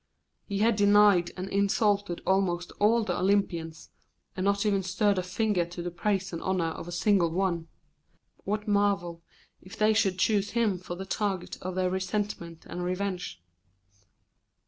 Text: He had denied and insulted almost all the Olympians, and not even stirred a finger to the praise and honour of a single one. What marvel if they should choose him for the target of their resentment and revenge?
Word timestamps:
He 0.47 0.57
had 0.57 0.77
denied 0.77 1.29
and 1.37 1.47
insulted 1.49 2.21
almost 2.25 2.71
all 2.79 3.03
the 3.03 3.19
Olympians, 3.19 3.91
and 4.35 4.43
not 4.43 4.65
even 4.65 4.81
stirred 4.81 5.19
a 5.19 5.21
finger 5.21 5.63
to 5.65 5.83
the 5.83 5.91
praise 5.91 6.33
and 6.33 6.41
honour 6.41 6.69
of 6.69 6.87
a 6.87 6.91
single 6.91 7.29
one. 7.29 7.67
What 8.43 8.67
marvel 8.67 9.21
if 9.61 9.77
they 9.77 9.93
should 9.93 10.17
choose 10.17 10.53
him 10.57 10.79
for 10.79 10.95
the 10.95 11.05
target 11.05 11.59
of 11.61 11.75
their 11.75 11.91
resentment 11.91 12.65
and 12.65 12.83
revenge? 12.83 13.43